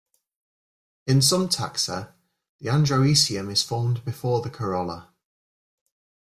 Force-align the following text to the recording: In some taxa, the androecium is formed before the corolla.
In 1.05 1.21
some 1.21 1.47
taxa, 1.47 2.13
the 2.59 2.69
androecium 2.69 3.51
is 3.51 3.61
formed 3.61 4.03
before 4.03 4.41
the 4.41 4.49
corolla. 4.49 5.13